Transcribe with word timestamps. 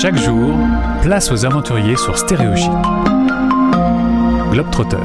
Chaque 0.00 0.16
jour, 0.16 0.56
place 1.02 1.30
aux 1.30 1.44
aventuriers 1.44 1.98
sur 1.98 2.16
Stéréochic. 2.16 2.70
Globetrotter. 4.50 4.96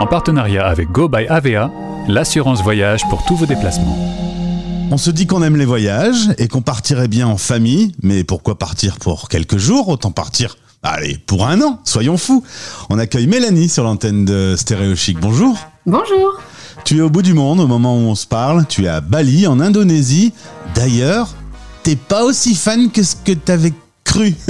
En 0.00 0.08
partenariat 0.08 0.66
avec 0.66 0.90
Go 0.90 1.08
by 1.08 1.28
AVA, 1.28 1.70
l'assurance 2.08 2.64
voyage 2.64 3.02
pour 3.08 3.24
tous 3.26 3.36
vos 3.36 3.46
déplacements. 3.46 3.96
On 4.90 4.96
se 4.96 5.12
dit 5.12 5.28
qu'on 5.28 5.40
aime 5.40 5.54
les 5.54 5.64
voyages 5.64 6.30
et 6.38 6.48
qu'on 6.48 6.62
partirait 6.62 7.06
bien 7.06 7.28
en 7.28 7.36
famille, 7.36 7.92
mais 8.02 8.24
pourquoi 8.24 8.58
partir 8.58 8.96
pour 8.98 9.28
quelques 9.28 9.58
jours 9.58 9.88
Autant 9.88 10.10
partir, 10.10 10.56
allez, 10.82 11.18
pour 11.24 11.46
un 11.46 11.60
an, 11.60 11.78
soyons 11.84 12.16
fous. 12.16 12.42
On 12.90 12.98
accueille 12.98 13.28
Mélanie 13.28 13.68
sur 13.68 13.84
l'antenne 13.84 14.24
de 14.24 14.56
Stéréochic. 14.56 15.20
Bonjour. 15.20 15.56
Bonjour. 15.86 16.40
Tu 16.84 16.98
es 16.98 17.02
au 17.02 17.10
bout 17.10 17.22
du 17.22 17.34
monde 17.34 17.60
au 17.60 17.68
moment 17.68 17.96
où 17.96 18.00
on 18.00 18.16
se 18.16 18.26
parle, 18.26 18.66
tu 18.66 18.86
es 18.86 18.88
à 18.88 19.00
Bali, 19.00 19.46
en 19.46 19.60
Indonésie. 19.60 20.32
D'ailleurs, 20.74 21.36
t'es 21.86 21.94
pas 21.94 22.24
aussi 22.24 22.56
fan 22.56 22.90
que 22.90 23.04
ce 23.04 23.14
que 23.14 23.30
t'avais 23.30 23.72
cru. 24.02 24.34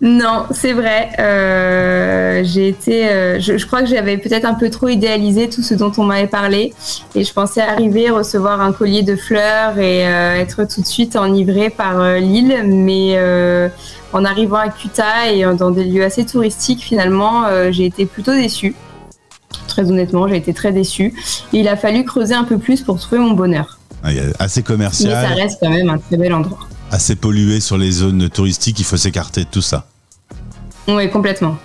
Non, 0.00 0.44
c'est 0.50 0.74
vrai. 0.74 1.12
Euh, 1.18 2.42
j'ai 2.44 2.68
été, 2.68 3.08
euh, 3.08 3.40
je, 3.40 3.64
crois 3.64 3.80
que 3.80 3.86
j'avais 3.86 4.18
peut-être 4.18 4.44
un 4.44 4.52
peu 4.52 4.68
trop 4.68 4.88
idéalisé 4.88 5.48
tout 5.48 5.62
ce 5.62 5.72
dont 5.72 5.92
on 5.96 6.04
m'avait 6.04 6.26
parlé, 6.26 6.74
et 7.14 7.24
je 7.24 7.32
pensais 7.32 7.62
arriver 7.62 8.10
recevoir 8.10 8.60
un 8.60 8.72
collier 8.72 9.02
de 9.02 9.16
fleurs 9.16 9.78
et 9.78 10.06
euh, 10.06 10.34
être 10.34 10.64
tout 10.64 10.82
de 10.82 10.86
suite 10.86 11.16
enivrée 11.16 11.70
par 11.70 12.16
l'île, 12.16 12.64
mais 12.66 13.18
en 14.12 14.24
arrivant 14.26 14.58
à 14.58 14.68
Kuta 14.68 15.32
et 15.32 15.44
dans 15.56 15.70
des 15.70 15.84
lieux 15.84 16.04
assez 16.04 16.26
touristiques, 16.26 16.82
finalement, 16.82 17.44
j'ai 17.70 17.86
été 17.86 18.04
plutôt 18.04 18.32
déçue. 18.32 18.74
Très 19.68 19.90
honnêtement, 19.90 20.28
j'ai 20.28 20.36
été 20.36 20.52
très 20.52 20.72
déçue. 20.72 21.14
il 21.54 21.66
a 21.66 21.76
fallu 21.76 22.04
creuser 22.04 22.34
un 22.34 22.44
peu 22.44 22.58
plus 22.58 22.82
pour 22.82 23.00
trouver 23.00 23.22
mon 23.22 23.30
bonheur. 23.30 23.73
Ah, 24.04 24.10
assez 24.38 24.62
commercial. 24.62 25.14
Mais 25.14 25.28
ça 25.28 25.34
reste 25.34 25.58
quand 25.60 25.70
même 25.70 25.88
un 25.88 25.98
très 25.98 26.16
bel 26.16 26.32
endroit. 26.34 26.58
Assez 26.90 27.16
pollué 27.16 27.60
sur 27.60 27.78
les 27.78 27.90
zones 27.90 28.28
touristiques, 28.28 28.78
il 28.78 28.84
faut 28.84 28.98
s'écarter 28.98 29.44
de 29.44 29.48
tout 29.48 29.62
ça. 29.62 29.86
Oui, 30.86 31.10
complètement. 31.10 31.56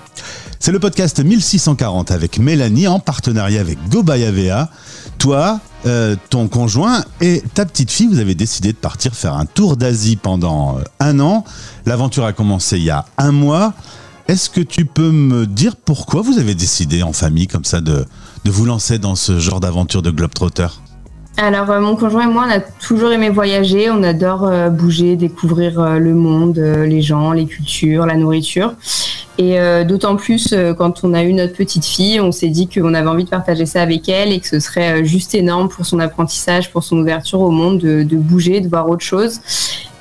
C'est 0.59 0.71
le 0.71 0.79
podcast 0.79 1.19
1640 1.23 2.11
avec 2.11 2.39
Mélanie 2.39 2.87
en 2.87 2.99
partenariat 2.99 3.61
avec 3.61 3.77
GoBayAVA. 3.89 4.69
Toi, 5.17 5.59
euh, 5.85 6.15
ton 6.29 6.47
conjoint 6.47 7.03
et 7.21 7.43
ta 7.53 7.65
petite 7.65 7.91
fille, 7.91 8.07
vous 8.07 8.19
avez 8.19 8.35
décidé 8.35 8.71
de 8.71 8.77
partir 8.77 9.13
faire 9.15 9.35
un 9.35 9.45
tour 9.45 9.77
d'Asie 9.77 10.15
pendant 10.15 10.77
euh, 10.77 10.83
un 10.99 11.19
an. 11.19 11.43
L'aventure 11.85 12.25
a 12.25 12.33
commencé 12.33 12.77
il 12.77 12.83
y 12.83 12.89
a 12.89 13.05
un 13.17 13.31
mois. 13.31 13.73
Est-ce 14.27 14.49
que 14.49 14.61
tu 14.61 14.85
peux 14.85 15.11
me 15.11 15.45
dire 15.45 15.75
pourquoi 15.75 16.21
vous 16.21 16.37
avez 16.39 16.55
décidé 16.55 17.03
en 17.03 17.13
famille 17.13 17.47
comme 17.47 17.65
ça 17.65 17.81
de, 17.81 18.05
de 18.45 18.51
vous 18.51 18.65
lancer 18.65 18.99
dans 18.99 19.15
ce 19.15 19.39
genre 19.39 19.59
d'aventure 19.59 20.01
de 20.01 20.11
Globetrotter? 20.11 20.67
Alors, 21.41 21.71
euh, 21.71 21.79
mon 21.79 21.95
conjoint 21.95 22.23
et 22.23 22.31
moi, 22.31 22.45
on 22.47 22.51
a 22.51 22.59
toujours 22.59 23.11
aimé 23.11 23.29
voyager. 23.29 23.89
On 23.89 24.03
adore 24.03 24.45
euh, 24.45 24.69
bouger, 24.69 25.15
découvrir 25.15 25.79
euh, 25.79 25.97
le 25.97 26.13
monde, 26.13 26.57
les 26.57 27.01
gens, 27.01 27.31
les 27.31 27.45
cultures, 27.45 28.05
la 28.05 28.15
nourriture. 28.15 28.73
Et 29.37 29.57
d'autant 29.85 30.17
plus 30.17 30.53
quand 30.77 31.05
on 31.05 31.13
a 31.13 31.23
eu 31.23 31.31
notre 31.31 31.55
petite 31.55 31.85
fille, 31.85 32.19
on 32.19 32.33
s'est 32.33 32.49
dit 32.49 32.67
qu'on 32.67 32.93
avait 32.93 33.07
envie 33.07 33.23
de 33.23 33.29
partager 33.29 33.65
ça 33.65 33.81
avec 33.81 34.09
elle 34.09 34.33
et 34.33 34.41
que 34.41 34.47
ce 34.47 34.59
serait 34.59 35.05
juste 35.05 35.33
énorme 35.33 35.69
pour 35.69 35.85
son 35.85 36.01
apprentissage, 36.01 36.69
pour 36.73 36.83
son 36.83 36.97
ouverture 36.97 37.39
au 37.39 37.49
monde, 37.49 37.77
de, 37.79 38.03
de 38.03 38.17
bouger, 38.17 38.59
de 38.59 38.67
voir 38.67 38.89
autre 38.89 39.05
chose. 39.05 39.39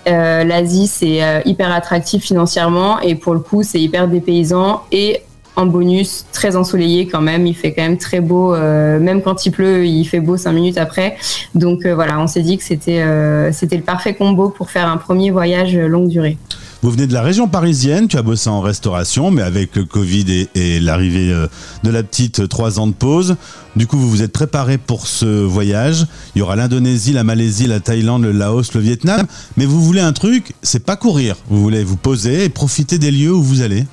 L'Asie, 0.06 0.88
c'est 0.88 1.20
hyper 1.44 1.70
attractif 1.70 2.24
financièrement 2.24 2.98
et 2.98 3.14
pour 3.14 3.32
le 3.32 3.38
coup, 3.38 3.62
c'est 3.62 3.80
hyper 3.80 4.08
dépaysant 4.08 4.82
et 4.90 5.22
en 5.58 5.66
bonus, 5.66 6.24
très 6.32 6.54
ensoleillé 6.54 7.08
quand 7.08 7.20
même. 7.20 7.46
Il 7.46 7.54
fait 7.54 7.72
quand 7.72 7.82
même 7.82 7.98
très 7.98 8.20
beau, 8.20 8.54
euh, 8.54 9.00
même 9.00 9.22
quand 9.22 9.44
il 9.44 9.50
pleut, 9.50 9.86
il 9.86 10.04
fait 10.04 10.20
beau 10.20 10.36
cinq 10.36 10.52
minutes 10.52 10.78
après. 10.78 11.16
Donc 11.54 11.84
euh, 11.84 11.94
voilà, 11.94 12.20
on 12.20 12.28
s'est 12.28 12.42
dit 12.42 12.58
que 12.58 12.90
euh, 12.90 13.50
c'était 13.52 13.76
le 13.76 13.82
parfait 13.82 14.14
combo 14.14 14.50
pour 14.50 14.70
faire 14.70 14.88
un 14.88 14.96
premier 14.96 15.32
voyage 15.32 15.76
longue 15.76 16.08
durée. 16.08 16.38
Vous 16.80 16.92
venez 16.92 17.08
de 17.08 17.12
la 17.12 17.22
région 17.22 17.48
parisienne, 17.48 18.06
tu 18.06 18.16
as 18.16 18.22
bossé 18.22 18.48
en 18.48 18.60
restauration, 18.60 19.32
mais 19.32 19.42
avec 19.42 19.74
le 19.74 19.84
Covid 19.84 20.48
et, 20.54 20.78
l'arrivée 20.78 21.34
de 21.82 21.90
la 21.90 22.04
petite 22.04 22.48
trois 22.48 22.78
ans 22.78 22.86
de 22.86 22.92
pause, 22.92 23.34
du 23.74 23.88
coup 23.88 23.98
vous 23.98 24.08
vous 24.08 24.22
êtes 24.22 24.32
préparé 24.32 24.78
pour 24.78 25.08
ce 25.08 25.26
voyage. 25.26 26.06
Il 26.36 26.38
y 26.38 26.42
aura 26.42 26.54
l'Indonésie, 26.54 27.12
la 27.12 27.24
Malaisie, 27.24 27.66
la 27.66 27.80
Thaïlande, 27.80 28.22
le 28.22 28.30
Laos, 28.30 28.74
le 28.74 28.80
Vietnam, 28.80 29.26
mais 29.56 29.66
vous 29.66 29.82
voulez 29.82 30.02
un 30.02 30.12
truc, 30.12 30.54
c'est 30.62 30.84
pas 30.84 30.94
courir. 30.94 31.34
Vous 31.50 31.60
voulez 31.60 31.82
vous 31.82 31.96
poser 31.96 32.44
et 32.44 32.48
profiter 32.48 32.98
des 32.98 33.10
lieux 33.10 33.32
où 33.32 33.42
vous 33.42 33.60
allez. 33.62 33.84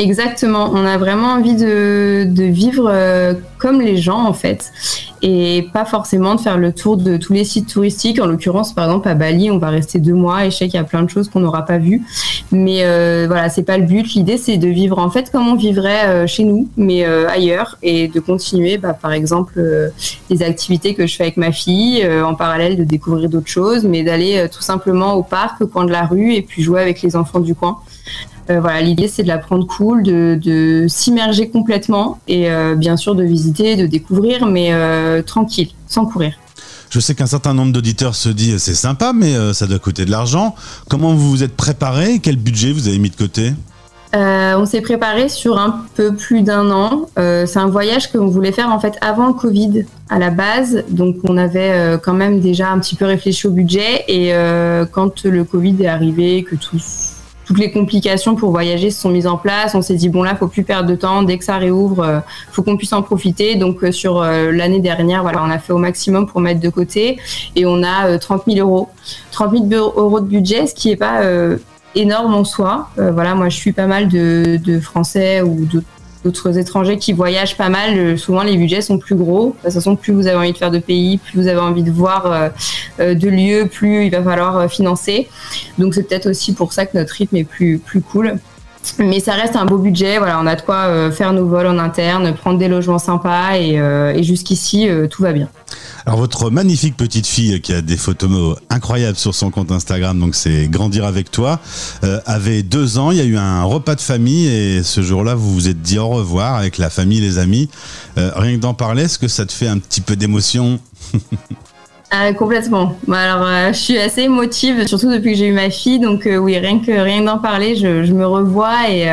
Exactement, 0.00 0.70
on 0.72 0.86
a 0.86 0.96
vraiment 0.96 1.28
envie 1.28 1.54
de, 1.54 2.26
vivre 2.42 2.88
euh, 2.90 3.34
comme 3.58 3.82
les 3.82 3.98
gens 3.98 4.24
en 4.24 4.32
fait 4.32 4.72
et 5.20 5.68
pas 5.74 5.84
forcément 5.84 6.34
de 6.34 6.40
faire 6.40 6.56
le 6.56 6.72
tour 6.72 6.96
de 6.96 7.18
tous 7.18 7.34
les 7.34 7.44
sites 7.44 7.68
touristiques. 7.68 8.18
En 8.18 8.24
l'occurrence, 8.24 8.72
par 8.72 8.86
exemple 8.86 9.10
à 9.10 9.14
Bali, 9.14 9.50
on 9.50 9.58
va 9.58 9.68
rester 9.68 9.98
deux 9.98 10.14
mois 10.14 10.46
et 10.46 10.50
je 10.50 10.56
sais 10.56 10.68
qu'il 10.68 10.80
y 10.80 10.82
a 10.82 10.84
plein 10.84 11.02
de 11.02 11.10
choses 11.10 11.28
qu'on 11.28 11.40
n'aura 11.40 11.66
pas 11.66 11.76
vues, 11.76 12.00
mais 12.50 12.78
euh, 12.84 13.26
voilà, 13.28 13.50
c'est 13.50 13.62
pas 13.62 13.76
le 13.76 13.84
but. 13.84 14.14
L'idée 14.14 14.38
c'est 14.38 14.56
de 14.56 14.68
vivre 14.68 14.98
en 14.98 15.10
fait 15.10 15.30
comme 15.30 15.46
on 15.46 15.54
vivrait 15.54 16.06
euh, 16.08 16.26
chez 16.26 16.44
nous, 16.44 16.66
mais 16.78 17.04
ailleurs 17.04 17.76
et 17.82 18.08
de 18.08 18.20
continuer, 18.20 18.78
bah, 18.78 18.94
par 18.94 19.12
exemple, 19.12 19.62
les 20.30 20.42
activités 20.42 20.94
que 20.94 21.06
je 21.06 21.14
fais 21.14 21.24
avec 21.24 21.36
ma 21.36 21.52
fille, 21.52 22.08
en 22.24 22.34
parallèle 22.34 22.78
de 22.78 22.84
découvrir 22.84 23.28
d'autres 23.28 23.48
choses, 23.48 23.84
mais 23.84 24.02
d'aller 24.02 24.46
tout 24.50 24.62
simplement 24.62 25.12
au 25.12 25.22
parc, 25.22 25.60
au 25.60 25.66
coin 25.66 25.84
de 25.84 25.92
la 25.92 26.06
rue 26.06 26.32
et 26.32 26.40
puis 26.40 26.62
jouer 26.62 26.80
avec 26.80 27.02
les 27.02 27.16
enfants 27.16 27.40
du 27.40 27.54
coin. 27.54 27.76
Euh, 28.48 28.60
voilà, 28.60 28.80
l'idée 28.80 29.08
c'est 29.08 29.22
de 29.22 29.28
la 29.28 29.38
prendre 29.38 29.66
cool, 29.66 30.02
de, 30.02 30.86
s'immerger 30.88 31.50
complètement 31.50 32.18
et 32.26 32.50
euh, 32.50 32.74
bien 32.74 32.96
sûr 32.96 33.14
de 33.14 33.22
visiter, 33.22 33.76
de 33.76 33.86
découvrir, 33.86 34.46
mais 34.46 34.72
euh, 34.72 35.22
tranquille, 35.22 35.70
sans 35.86 36.06
courir. 36.06 36.34
Je 36.90 36.98
sais 36.98 37.14
qu'un 37.14 37.26
certain 37.26 37.54
nombre 37.54 37.72
d'auditeurs 37.72 38.16
se 38.16 38.28
disent 38.28 38.58
c'est 38.58 38.74
sympa, 38.74 39.12
mais 39.14 39.32
ça 39.54 39.68
doit 39.68 39.78
coûter 39.78 40.04
de 40.04 40.10
l'argent. 40.10 40.56
Comment 40.88 41.14
vous 41.14 41.30
vous 41.30 41.42
êtes 41.44 41.54
préparé 41.54 42.18
Quel 42.20 42.34
budget 42.34 42.72
vous 42.72 42.88
avez 42.88 42.98
mis 42.98 43.10
de 43.10 43.16
côté? 43.16 43.52
On 44.12 44.66
s'est 44.66 44.80
préparé 44.80 45.28
sur 45.28 45.60
un 45.60 45.84
peu 45.94 46.12
plus 46.12 46.42
d'un 46.42 46.68
an. 46.72 47.06
c'est 47.14 47.58
un 47.58 47.68
voyage 47.68 48.10
que 48.10 48.18
qu'on 48.18 48.26
voulait 48.26 48.50
faire 48.50 48.70
en 48.70 48.80
fait 48.80 48.98
avant 49.02 49.28
le 49.28 49.34
Covid 49.34 49.84
à 50.08 50.18
la 50.18 50.30
base, 50.30 50.82
donc 50.88 51.18
on 51.22 51.36
avait 51.36 51.96
quand 52.02 52.14
même 52.14 52.40
déjà 52.40 52.70
un 52.70 52.80
petit 52.80 52.96
peu 52.96 53.04
réfléchi 53.04 53.46
au 53.46 53.52
budget 53.52 54.04
et 54.08 54.32
quand 54.90 55.22
le 55.22 55.44
Covid 55.44 55.76
est 55.84 55.86
arrivé, 55.86 56.42
que 56.42 56.56
tout 56.56 56.80
toutes 57.50 57.58
les 57.58 57.72
complications 57.72 58.36
pour 58.36 58.52
voyager 58.52 58.92
se 58.92 59.00
sont 59.00 59.08
mises 59.08 59.26
en 59.26 59.36
place. 59.36 59.74
On 59.74 59.82
s'est 59.82 59.96
dit 59.96 60.08
bon 60.08 60.22
là, 60.22 60.36
faut 60.36 60.46
plus 60.46 60.62
perdre 60.62 60.88
de 60.88 60.94
temps. 60.94 61.24
Dès 61.24 61.36
que 61.36 61.42
ça 61.42 61.56
réouvre, 61.56 62.00
euh, 62.04 62.20
faut 62.52 62.62
qu'on 62.62 62.76
puisse 62.76 62.92
en 62.92 63.02
profiter. 63.02 63.56
Donc 63.56 63.82
euh, 63.82 63.90
sur 63.90 64.22
euh, 64.22 64.52
l'année 64.52 64.78
dernière, 64.78 65.22
voilà, 65.22 65.42
on 65.42 65.50
a 65.50 65.58
fait 65.58 65.72
au 65.72 65.78
maximum 65.78 66.28
pour 66.28 66.40
mettre 66.40 66.60
de 66.60 66.68
côté 66.68 67.18
et 67.56 67.66
on 67.66 67.82
a 67.82 68.16
30 68.18 68.44
000 68.46 68.60
euros, 68.60 68.88
30 69.32 69.68
000 69.68 69.92
euros 69.96 70.20
de 70.20 70.26
budget, 70.26 70.68
ce 70.68 70.76
qui 70.76 70.92
est 70.92 70.96
pas 70.96 71.22
énorme 71.96 72.34
en 72.34 72.44
soi. 72.44 72.88
voilà, 72.96 73.34
moi 73.34 73.48
je 73.48 73.56
suis 73.56 73.72
pas 73.72 73.88
mal 73.88 74.06
de, 74.06 74.60
de 74.64 74.78
Français 74.78 75.42
ou 75.42 75.64
de 75.64 75.82
d'autres 76.24 76.58
étrangers 76.58 76.98
qui 76.98 77.12
voyagent 77.12 77.56
pas 77.56 77.68
mal, 77.68 77.98
euh, 77.98 78.16
souvent 78.16 78.42
les 78.42 78.56
budgets 78.56 78.82
sont 78.82 78.98
plus 78.98 79.14
gros. 79.14 79.46
De 79.46 79.64
toute 79.64 79.72
façon, 79.72 79.96
plus 79.96 80.12
vous 80.12 80.26
avez 80.26 80.36
envie 80.36 80.52
de 80.52 80.58
faire 80.58 80.70
de 80.70 80.78
pays, 80.78 81.18
plus 81.18 81.40
vous 81.40 81.48
avez 81.48 81.60
envie 81.60 81.82
de 81.82 81.90
voir 81.90 82.26
euh, 82.26 82.48
euh, 83.00 83.14
de 83.14 83.28
lieux, 83.28 83.68
plus 83.70 84.06
il 84.06 84.10
va 84.10 84.22
falloir 84.22 84.70
financer. 84.70 85.28
Donc 85.78 85.94
c'est 85.94 86.02
peut-être 86.02 86.28
aussi 86.28 86.54
pour 86.54 86.72
ça 86.72 86.86
que 86.86 86.96
notre 86.96 87.14
rythme 87.14 87.36
est 87.36 87.44
plus, 87.44 87.78
plus 87.78 88.00
cool. 88.00 88.38
Mais 88.98 89.20
ça 89.20 89.34
reste 89.34 89.56
un 89.56 89.66
beau 89.66 89.76
budget. 89.76 90.18
Voilà, 90.18 90.40
on 90.40 90.46
a 90.46 90.56
de 90.56 90.62
quoi 90.62 91.10
faire 91.10 91.34
nos 91.34 91.46
vols 91.46 91.66
en 91.66 91.78
interne, 91.78 92.34
prendre 92.34 92.58
des 92.58 92.68
logements 92.68 92.98
sympas 92.98 93.58
et, 93.58 93.74
et 93.74 94.22
jusqu'ici 94.22 94.88
tout 95.10 95.22
va 95.22 95.32
bien. 95.32 95.50
Alors 96.06 96.18
votre 96.18 96.50
magnifique 96.50 96.96
petite 96.96 97.26
fille 97.26 97.60
qui 97.60 97.74
a 97.74 97.82
des 97.82 97.96
photos 97.96 98.56
incroyables 98.70 99.16
sur 99.16 99.34
son 99.34 99.50
compte 99.50 99.70
Instagram, 99.70 100.18
donc 100.18 100.34
c'est 100.34 100.68
grandir 100.68 101.04
avec 101.04 101.30
toi, 101.30 101.60
euh, 102.04 102.20
avait 102.26 102.62
deux 102.62 102.98
ans. 102.98 103.10
Il 103.10 103.18
y 103.18 103.20
a 103.20 103.24
eu 103.24 103.36
un 103.36 103.64
repas 103.64 103.94
de 103.94 104.00
famille 104.00 104.46
et 104.46 104.82
ce 104.82 105.02
jour-là 105.02 105.34
vous 105.34 105.52
vous 105.52 105.68
êtes 105.68 105.82
dit 105.82 105.98
au 105.98 106.08
revoir 106.08 106.56
avec 106.56 106.78
la 106.78 106.90
famille, 106.90 107.20
les 107.20 107.38
amis. 107.38 107.68
Euh, 108.18 108.30
rien 108.34 108.56
que 108.56 108.60
d'en 108.60 108.74
parler, 108.74 109.04
est-ce 109.04 109.18
que 109.18 109.28
ça 109.28 109.44
te 109.44 109.52
fait 109.52 109.68
un 109.68 109.78
petit 109.78 110.00
peu 110.00 110.16
d'émotion? 110.16 110.80
Ah, 112.12 112.32
complètement. 112.32 112.96
Alors, 113.12 113.46
euh, 113.46 113.68
je 113.68 113.78
suis 113.78 113.96
assez 113.96 114.22
émotive, 114.22 114.84
surtout 114.88 115.12
depuis 115.12 115.30
que 115.30 115.38
j'ai 115.38 115.46
eu 115.46 115.52
ma 115.52 115.70
fille. 115.70 116.00
Donc, 116.00 116.28
oui, 116.28 116.58
rien 116.58 116.80
que 116.80 116.90
rien 116.90 117.22
d'en 117.22 117.38
parler, 117.38 117.76
je, 117.76 118.12
me 118.12 118.26
revois 118.26 118.90
et, 118.90 119.08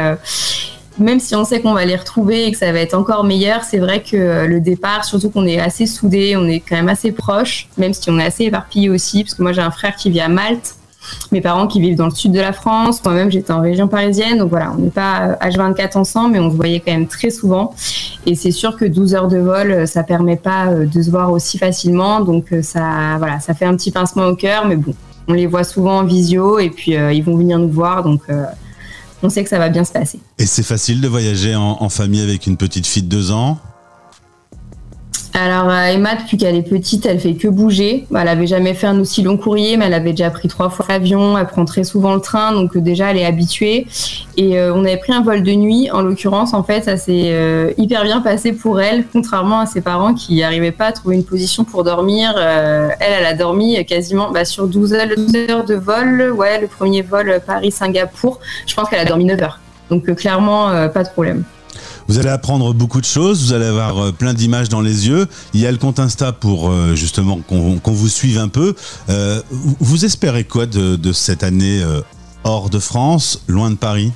même 0.99 1.19
si 1.19 1.35
on 1.35 1.43
sait 1.43 1.61
qu'on 1.61 1.73
va 1.73 1.85
les 1.85 1.95
retrouver 1.95 2.47
et 2.47 2.51
que 2.51 2.57
ça 2.57 2.71
va 2.71 2.79
être 2.79 2.93
encore 2.93 3.23
meilleur, 3.23 3.63
c'est 3.63 3.77
vrai 3.77 4.01
que 4.01 4.17
euh, 4.17 4.47
le 4.47 4.59
départ, 4.59 5.05
surtout 5.05 5.29
qu'on 5.29 5.45
est 5.45 5.59
assez 5.59 5.85
soudés, 5.85 6.35
on 6.37 6.47
est 6.47 6.59
quand 6.59 6.75
même 6.75 6.89
assez 6.89 7.11
proches, 7.11 7.69
même 7.77 7.93
si 7.93 8.09
on 8.09 8.17
est 8.19 8.25
assez 8.25 8.45
éparpillés 8.45 8.89
aussi, 8.89 9.23
parce 9.23 9.35
que 9.35 9.43
moi 9.43 9.51
j'ai 9.51 9.61
un 9.61 9.71
frère 9.71 9.95
qui 9.95 10.09
vit 10.09 10.21
à 10.21 10.29
Malte, 10.29 10.75
mes 11.31 11.39
parents 11.39 11.67
qui 11.67 11.79
vivent 11.79 11.95
dans 11.95 12.05
le 12.05 12.11
sud 12.11 12.31
de 12.31 12.39
la 12.39 12.51
France, 12.51 13.03
moi-même 13.05 13.31
j'étais 13.31 13.53
en 13.53 13.61
région 13.61 13.87
parisienne, 13.87 14.39
donc 14.39 14.49
voilà, 14.49 14.73
on 14.73 14.81
n'est 14.81 14.89
pas 14.89 15.37
H24 15.41 15.97
ensemble, 15.97 16.33
mais 16.33 16.39
on 16.39 16.49
se 16.49 16.55
voyait 16.55 16.79
quand 16.79 16.91
même 16.91 17.07
très 17.07 17.29
souvent. 17.29 17.73
Et 18.25 18.35
c'est 18.35 18.51
sûr 18.51 18.75
que 18.75 18.83
12 18.83 19.15
heures 19.15 19.27
de 19.27 19.37
vol, 19.37 19.71
euh, 19.71 19.85
ça 19.85 20.03
permet 20.03 20.35
pas 20.35 20.67
euh, 20.67 20.85
de 20.85 21.01
se 21.01 21.09
voir 21.09 21.31
aussi 21.31 21.57
facilement, 21.57 22.21
donc 22.21 22.53
ça, 22.61 23.15
voilà, 23.19 23.39
ça 23.39 23.53
fait 23.53 23.65
un 23.65 23.75
petit 23.75 23.91
pincement 23.91 24.25
au 24.25 24.35
cœur, 24.35 24.67
mais 24.67 24.75
bon, 24.75 24.93
on 25.27 25.33
les 25.33 25.45
voit 25.45 25.63
souvent 25.63 25.99
en 25.99 26.03
visio 26.03 26.59
et 26.59 26.69
puis 26.69 26.93
ils 26.93 27.21
vont 27.21 27.35
venir 27.35 27.59
nous 27.59 27.69
voir, 27.69 28.01
donc 28.01 28.21
on 29.23 29.29
sait 29.29 29.43
que 29.43 29.49
ça 29.49 29.59
va 29.59 29.69
bien 29.69 29.83
se 29.83 29.91
passer. 29.91 30.19
Et 30.37 30.45
c'est 30.45 30.63
facile 30.63 31.01
de 31.01 31.07
voyager 31.07 31.55
en, 31.55 31.89
famille 31.89 32.21
avec 32.21 32.47
une 32.47 32.57
petite 32.57 32.85
fille 32.85 33.03
de 33.03 33.09
deux 33.09 33.31
ans? 33.31 33.59
Alors 35.37 35.69
euh, 35.69 35.93
Emma, 35.93 36.15
depuis 36.15 36.37
qu'elle 36.37 36.55
est 36.55 36.67
petite, 36.67 37.05
elle 37.05 37.19
fait 37.19 37.35
que 37.35 37.47
bouger. 37.47 38.05
Elle 38.15 38.27
avait 38.27 38.47
jamais 38.47 38.73
fait 38.73 38.87
un 38.87 38.99
aussi 38.99 39.21
long 39.21 39.37
courrier, 39.37 39.77
mais 39.77 39.85
elle 39.85 39.93
avait 39.93 40.11
déjà 40.11 40.29
pris 40.29 40.47
trois 40.47 40.69
fois 40.69 40.85
l'avion. 40.89 41.37
Elle 41.37 41.45
prend 41.47 41.63
très 41.65 41.83
souvent 41.83 42.15
le 42.15 42.21
train, 42.21 42.53
donc 42.53 42.75
euh, 42.75 42.81
déjà 42.81 43.11
elle 43.11 43.17
est 43.17 43.25
habituée. 43.25 43.85
Et 44.35 44.59
euh, 44.59 44.73
on 44.73 44.83
avait 44.83 44.97
pris 44.97 45.13
un 45.13 45.21
vol 45.21 45.43
de 45.43 45.51
nuit. 45.51 45.91
En 45.91 46.01
l'occurrence, 46.01 46.53
en 46.53 46.63
fait, 46.63 46.85
ça 46.85 46.97
s'est 46.97 47.75
hyper 47.77 48.03
bien 48.03 48.21
passé 48.21 48.51
pour 48.51 48.81
elle, 48.81 49.05
contrairement 49.11 49.59
à 49.59 49.65
ses 49.65 49.81
parents 49.81 50.13
qui 50.13 50.39
n'arrivaient 50.39 50.71
pas 50.71 50.87
à 50.87 50.91
trouver 50.91 51.15
une 51.15 51.25
position 51.25 51.63
pour 51.63 51.83
dormir. 51.83 52.35
elle, 52.37 52.95
elle 52.99 53.25
a 53.25 53.33
dormi 53.33 53.83
quasiment 53.85 54.31
bah, 54.31 54.45
sur 54.45 54.67
12 54.67 54.93
heures, 54.93 55.07
12 55.15 55.35
heures 55.49 55.65
de 55.65 55.75
vol. 55.75 56.31
Ouais, 56.35 56.59
le 56.59 56.67
premier 56.67 57.01
vol 57.01 57.39
Paris-Singapour. 57.45 58.39
Je 58.65 58.75
pense 58.75 58.89
qu'elle 58.89 58.99
a 58.99 59.05
dormi 59.05 59.25
9 59.25 59.41
heures. 59.41 59.59
Donc 59.89 60.13
clairement, 60.15 60.89
pas 60.89 61.03
de 61.03 61.09
problème. 61.09 61.43
Vous 62.07 62.19
allez 62.19 62.29
apprendre 62.29 62.73
beaucoup 62.73 63.01
de 63.01 63.05
choses, 63.05 63.45
vous 63.45 63.53
allez 63.53 63.65
avoir 63.65 63.97
euh, 63.97 64.11
plein 64.11 64.33
d'images 64.33 64.69
dans 64.69 64.81
les 64.81 65.07
yeux. 65.07 65.27
Il 65.53 65.59
y 65.59 65.67
a 65.67 65.71
le 65.71 65.77
compte 65.77 65.99
Insta 65.99 66.31
pour 66.31 66.69
euh, 66.69 66.95
justement 66.95 67.39
qu'on 67.47 67.91
vous 67.91 68.07
suive 68.07 68.39
un 68.39 68.47
peu. 68.47 68.75
Euh, 69.09 69.41
vous 69.51 70.05
espérez 70.05 70.43
quoi 70.43 70.65
de, 70.65 71.11
cette 71.11 71.43
année 71.43 71.81
hors 72.43 72.69
de 72.69 72.79
France, 72.79 73.41
loin 73.47 73.71
de 73.71 73.75
Paris? 73.75 74.11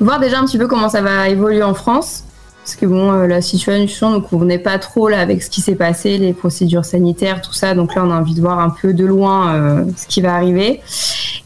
Voir 0.00 0.20
déjà 0.20 0.40
un 0.40 0.44
petit 0.44 0.58
peu 0.58 0.66
comment 0.66 0.88
ça 0.88 1.02
va 1.02 1.28
évoluer 1.28 1.62
en 1.62 1.74
France. 1.74 2.24
Parce 2.64 2.76
que 2.76 2.86
bon, 2.86 3.12
la 3.12 3.42
situation 3.42 4.10
ne 4.10 4.18
convenait 4.18 4.58
pas 4.58 4.78
trop 4.78 5.08
là 5.08 5.20
avec 5.20 5.42
ce 5.42 5.50
qui 5.50 5.60
s'est 5.60 5.74
passé, 5.74 6.16
les 6.16 6.32
procédures 6.32 6.84
sanitaires, 6.84 7.42
tout 7.42 7.52
ça. 7.52 7.74
Donc 7.74 7.94
là, 7.94 8.02
on 8.04 8.10
a 8.10 8.14
envie 8.14 8.34
de 8.34 8.40
voir 8.40 8.58
un 8.58 8.70
peu 8.70 8.94
de 8.94 9.04
loin 9.04 9.84
ce 9.96 10.06
qui 10.06 10.22
va 10.22 10.34
arriver 10.34 10.80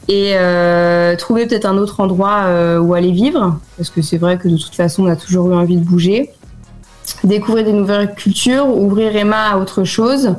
et 0.09 0.33
euh, 0.35 1.15
trouver 1.17 1.47
peut-être 1.47 1.67
un 1.67 1.77
autre 1.77 2.01
endroit 2.01 2.45
euh, 2.47 2.79
où 2.79 2.95
aller 2.95 3.13
vivre, 3.13 3.61
parce 3.77 3.91
que 3.91 4.01
c'est 4.01 4.17
vrai 4.17 4.39
que 4.39 4.49
de 4.49 4.57
toute 4.57 4.75
façon, 4.75 5.05
on 5.05 5.07
a 5.07 5.17
toujours 5.17 5.51
eu 5.51 5.55
envie 5.55 5.77
de 5.77 5.85
bouger. 5.85 6.31
Découvrir 7.25 7.65
des 7.65 7.73
nouvelles 7.73 8.15
cultures, 8.15 8.67
ouvrir 8.67 9.15
Emma 9.15 9.51
à 9.51 9.59
autre 9.59 9.85
chose. 9.85 10.35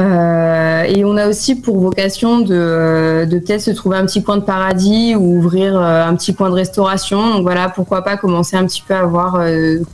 Euh, 0.00 0.82
et 0.84 1.04
on 1.04 1.16
a 1.16 1.28
aussi 1.28 1.54
pour 1.54 1.78
vocation 1.78 2.40
de, 2.40 3.26
de 3.30 3.38
peut-être 3.38 3.60
se 3.60 3.70
trouver 3.70 3.98
un 3.98 4.06
petit 4.06 4.22
coin 4.22 4.38
de 4.38 4.42
paradis 4.42 5.14
ou 5.14 5.38
ouvrir 5.38 5.76
un 5.76 6.14
petit 6.16 6.34
coin 6.34 6.48
de 6.48 6.54
restauration. 6.54 7.34
Donc 7.34 7.42
voilà, 7.42 7.68
pourquoi 7.68 8.02
pas 8.02 8.16
commencer 8.16 8.56
un 8.56 8.66
petit 8.66 8.82
peu 8.86 8.94
à 8.94 9.04
voir 9.04 9.40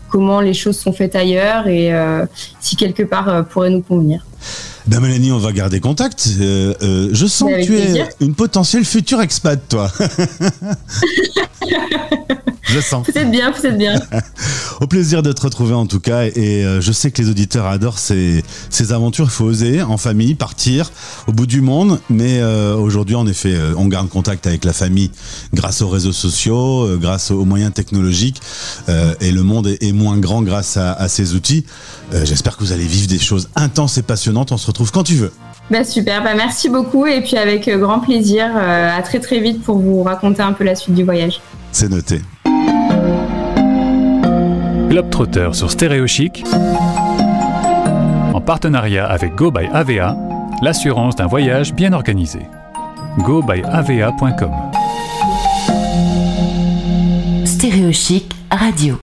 comment 0.09 0.41
les 0.41 0.55
choses 0.55 0.79
sont 0.79 0.93
faites 0.93 1.17
ailleurs 1.17 1.67
et 1.67 1.93
si 2.61 2.77
quelque 2.77 3.03
part 3.03 3.45
pourrait 3.47 3.71
nous 3.71 3.83
convenir. 3.83 4.25
Ben 4.89 5.01
Mélanie, 5.01 5.33
on 5.33 5.39
va 5.39 5.53
garder 5.53 5.81
contact. 5.81 6.31
Euh, 6.41 6.73
euh, 6.83 7.11
je 7.13 7.27
sens 7.27 7.51
que 7.51 7.63
tu 7.63 7.77
es 7.77 8.09
une 8.21 8.35
potentielle 8.35 8.87
future 8.87 9.21
expat, 9.21 9.61
toi. 9.69 9.93
je 12.69 12.81
sens. 12.81 13.07
Vous 13.09 13.19
êtes 13.19 13.31
bien, 13.31 13.51
vous 13.51 13.67
êtes 13.67 13.79
bien. 13.79 14.01
Au 14.81 14.87
plaisir 14.87 15.23
de 15.23 15.33
te 15.33 15.41
retrouver 15.41 15.75
en 15.75 15.87
tout 15.87 16.01
cas. 16.01 16.25
Et 16.27 16.65
euh, 16.65 16.81
je 16.81 16.93
sais 16.93 17.11
que 17.11 17.21
les 17.23 17.29
auditeurs 17.29 17.67
adorent 17.67 17.99
ces, 17.99 18.45
ces 18.71 18.93
aventures. 18.93 19.27
Il 19.27 19.31
faut 19.31 19.45
oser 19.45 19.83
en 19.83 19.97
famille, 19.97 20.35
partir 20.35 20.91
au 21.27 21.33
bout 21.33 21.47
du 21.47 21.61
monde. 21.61 22.01
Mais 22.11 22.43
aujourd'hui, 22.43 23.15
en 23.15 23.27
effet, 23.27 23.57
on 23.77 23.87
garde 23.87 24.09
contact 24.09 24.47
avec 24.47 24.65
la 24.65 24.73
famille 24.73 25.11
grâce 25.53 25.83
aux 25.83 25.89
réseaux 25.89 26.13
sociaux, 26.13 26.89
grâce 26.99 27.31
aux 27.31 27.45
moyens 27.45 27.73
technologiques. 27.73 28.41
et 29.21 29.33
le 29.33 29.43
monde 29.43 29.67
est, 29.67 29.93
moins 29.93 30.19
grand 30.19 30.43
grâce 30.43 30.77
à, 30.77 30.93
à 30.93 31.09
ces 31.09 31.35
outils. 31.35 31.65
J'espère 32.25 32.57
que 32.57 32.65
vous 32.65 32.73
allez 32.73 32.87
vivre 32.87 33.09
des 33.09 33.19
choses 33.19 33.49
intenses 33.57 33.99
et 33.99 34.03
passionnantes. 34.03 34.53
On 34.53 34.57
se 34.57 34.67
retrouve 34.67 34.91
quand 34.91 35.05
tu 35.05 35.15
veux. 35.15 35.33
Bah 35.71 35.85
super, 35.85 36.23
bah 36.25 36.35
merci 36.35 36.71
beaucoup 36.71 37.07
et 37.07 37.21
puis 37.21 37.37
avec 37.37 37.69
euh, 37.69 37.77
grand 37.77 38.01
plaisir, 38.01 38.51
euh, 38.57 38.97
à 38.97 39.03
très 39.03 39.21
très 39.21 39.39
vite 39.39 39.63
pour 39.63 39.79
vous 39.79 40.03
raconter 40.03 40.41
un 40.41 40.55
peu 40.55 40.65
la 40.65 40.75
suite 40.75 40.95
du 40.95 41.05
voyage. 41.05 41.43
C'est 41.73 41.91
noté. 41.91 42.23
Globetrotter 44.89 45.51
sur 45.53 45.71
Stéréo 45.71 46.07
Chic, 46.07 46.43
en 48.33 48.41
partenariat 48.41 49.07
avec 49.07 49.35
Go 49.35 49.51
by 49.51 49.67
AVA, 49.73 50.17
l'assurance 50.63 51.15
d'un 51.15 51.27
voyage 51.27 51.75
bien 51.75 51.93
organisé. 51.93 52.41
Stéréo 57.45 57.93
Chic 57.93 58.33
Radio 58.51 58.97